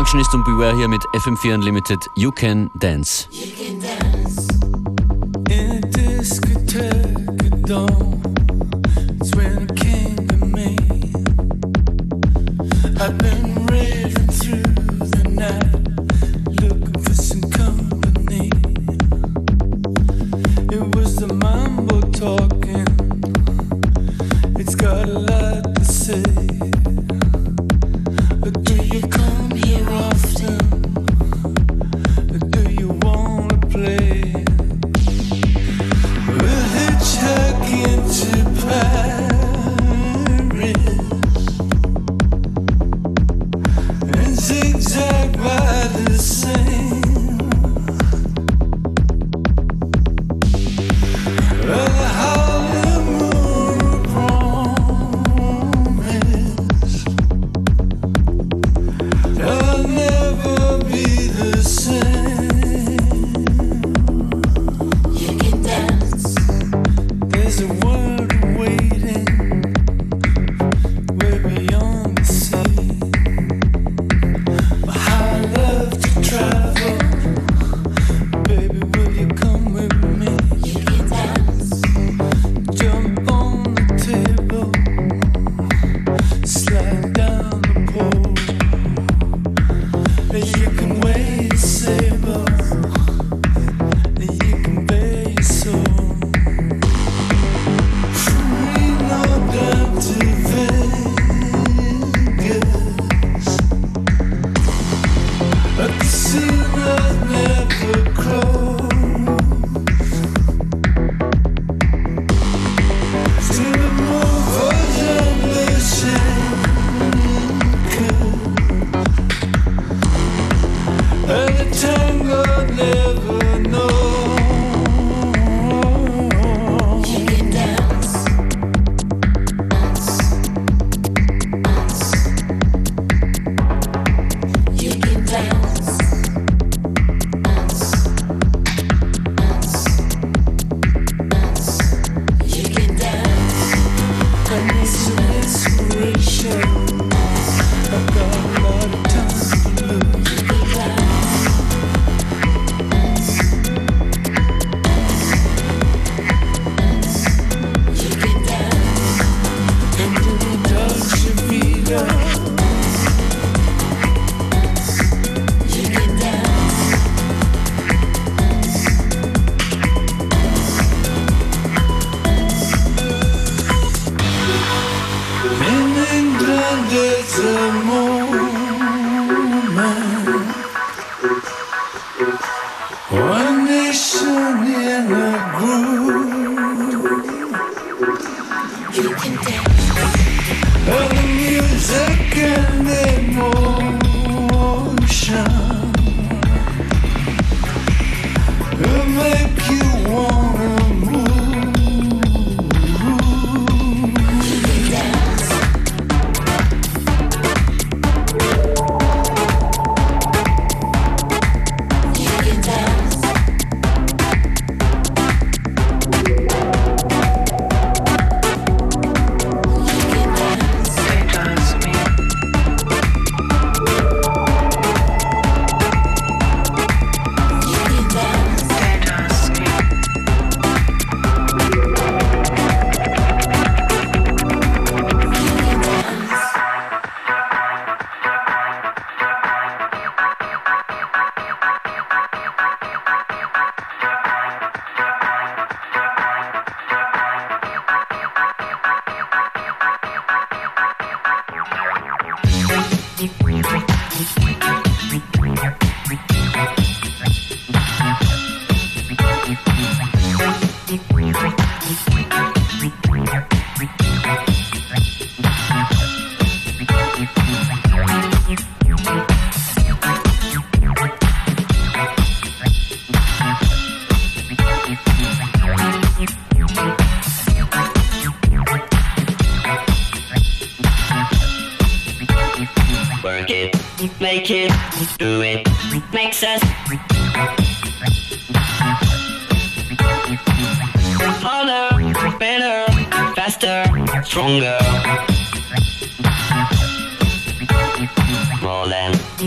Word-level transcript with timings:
Functionist 0.00 0.32
und 0.32 0.44
Beware 0.46 0.74
hier 0.74 0.88
mit 0.88 1.02
FM4 1.12 1.56
Unlimited. 1.56 1.98
You 2.16 2.30
can 2.32 2.70
dance. 2.74 3.28
You 3.30 3.52
can 3.54 3.80
dance. 3.82 4.00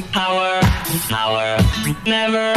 Power, 0.02 0.60
power, 1.08 1.58
never. 2.06 2.54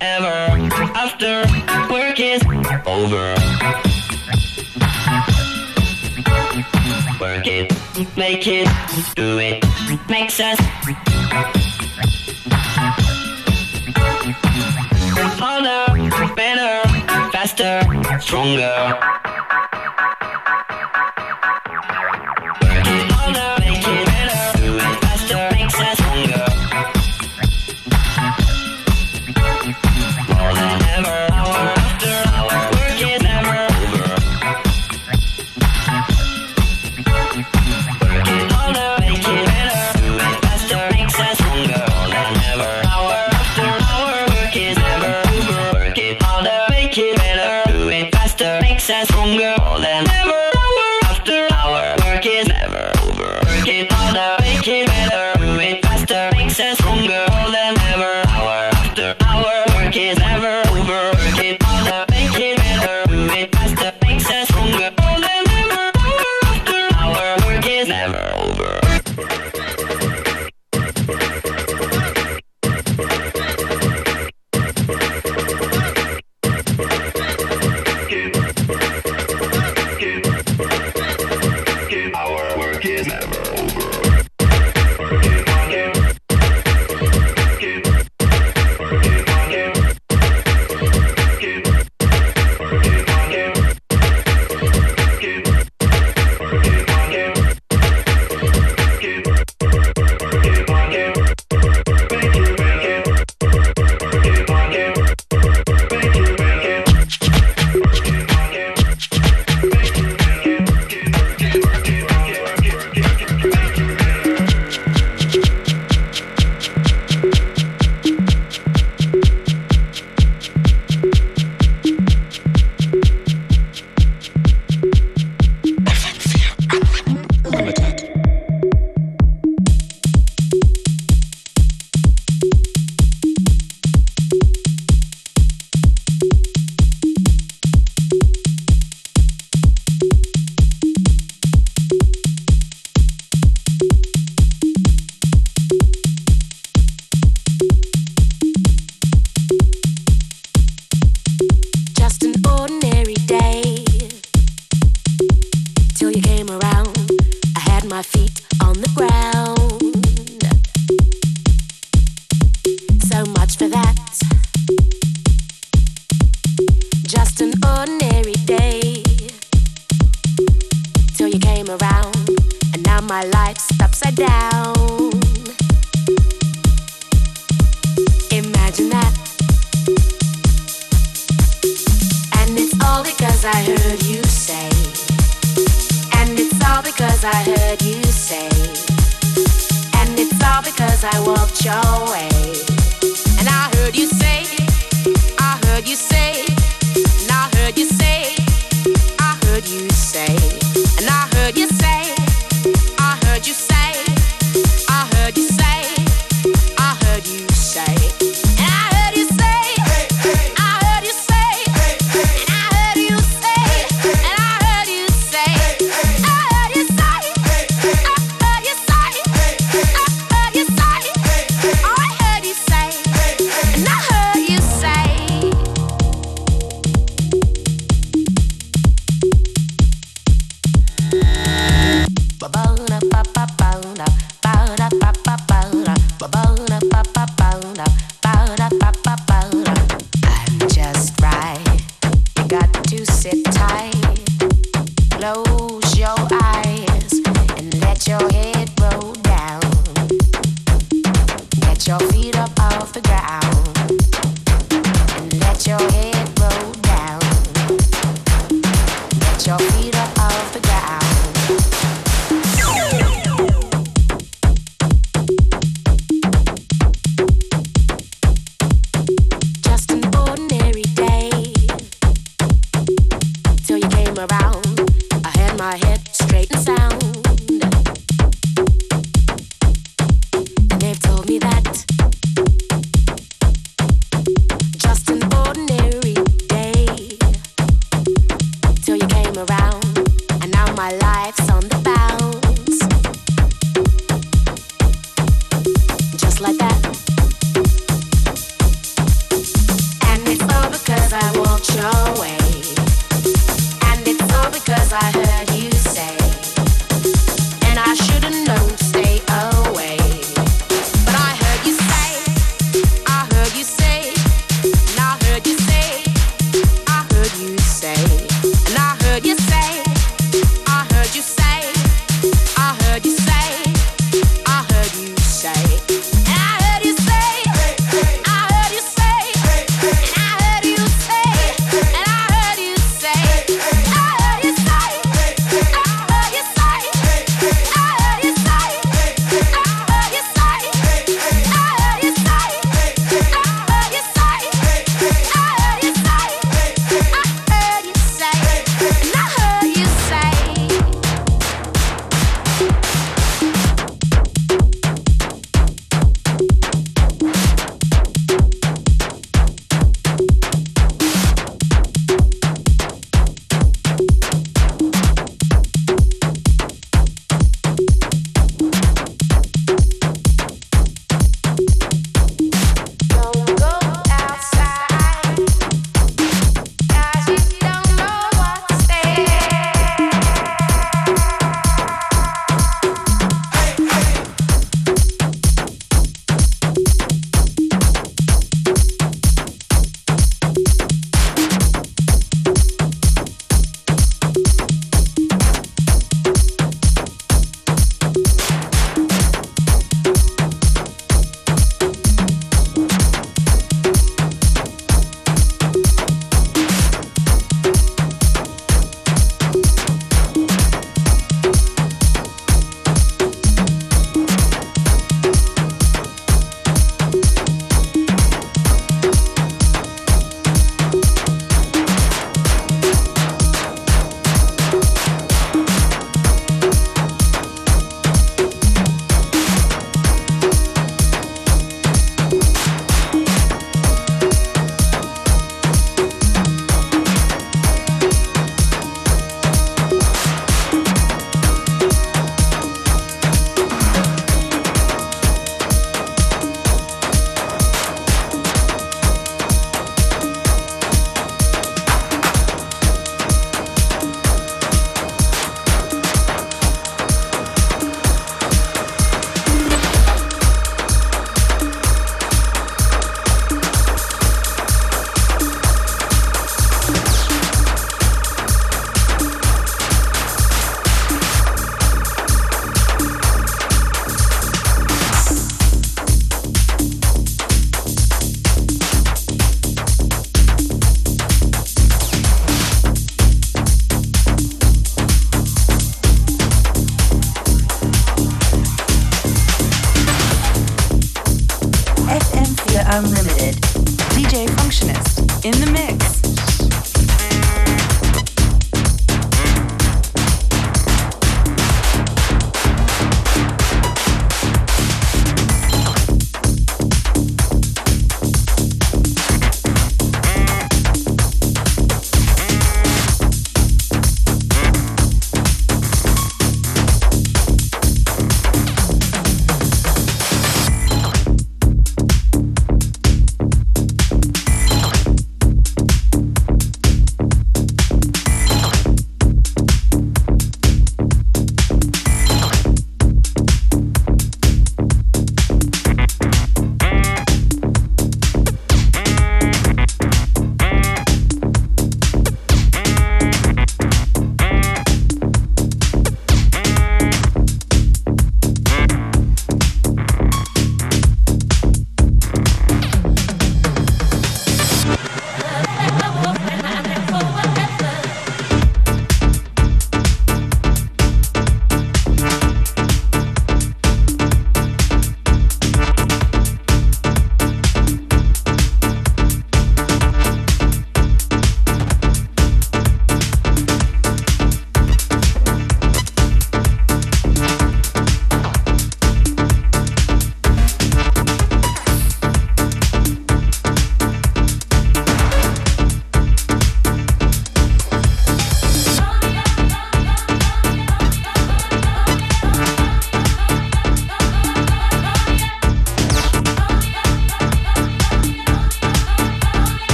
Ever 0.00 0.70
after 0.94 1.44
work 1.92 2.18
is 2.18 2.42
over. 2.86 3.34
Work 7.20 7.46
it, 7.46 7.72
make 8.16 8.46
it, 8.46 8.68
do 9.14 9.38
it, 9.38 9.62
makes 10.08 10.40
us 10.40 10.58
harder, 15.38 16.34
better, 16.34 16.88
faster, 17.32 17.82
stronger. 18.20 19.25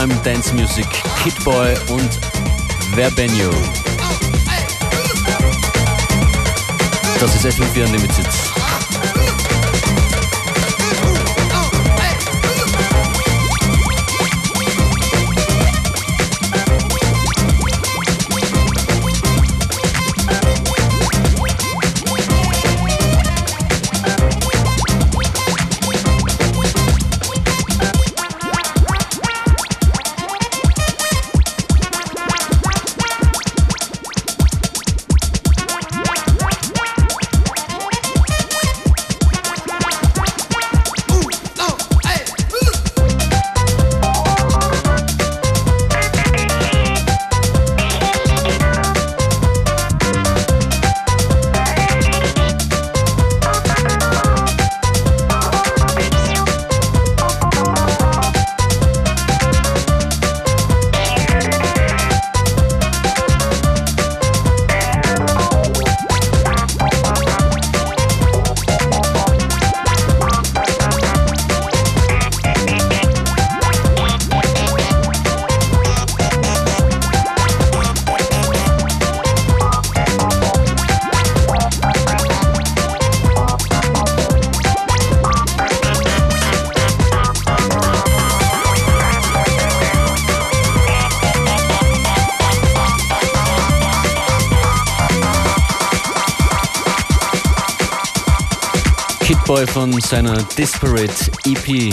Summertime 0.00 0.22
Dance 0.24 0.54
Music, 0.54 0.86
Kid 1.22 1.44
Boy 1.44 1.74
und 1.90 2.18
Verbenio. 2.94 3.50
Das 7.20 7.34
ist 7.34 7.44
FM4 7.44 7.84
Unlimited. 7.84 8.26
Boy 99.60 99.66
von 99.66 100.00
seiner 100.00 100.42
Disparate 100.56 101.12
EP. 101.44 101.92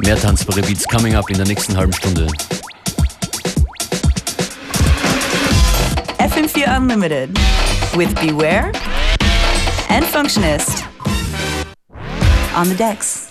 Mehr 0.00 0.18
tanzbare 0.18 0.62
Beats 0.62 0.86
coming 0.88 1.14
up 1.14 1.28
in 1.28 1.36
der 1.36 1.46
nächsten 1.46 1.76
halben 1.76 1.92
Stunde. 1.92 2.26
FM4 6.18 6.78
Unlimited 6.78 7.38
with 7.96 8.14
Beware 8.22 8.72
and 9.90 10.06
Functionist 10.06 10.84
on 12.56 12.66
the 12.66 12.74
decks. 12.74 13.27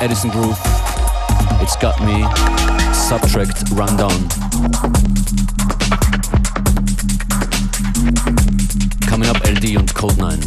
Edison 0.00 0.30
Groove. 0.30 0.58
It's 1.60 1.74
Got 1.76 2.00
Me, 2.04 2.22
Subtract, 2.94 3.68
Rundown. 3.72 4.28
Coming 9.08 9.28
up 9.28 9.44
LD 9.44 9.76
und 9.76 9.92
Code 9.94 10.16
9. 10.18 10.38